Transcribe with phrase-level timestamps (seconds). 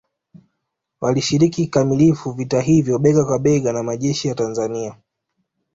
[1.01, 4.95] Walishiriki kikamilifu vita hivyo bega kwa bega na majeshi ya Tanzania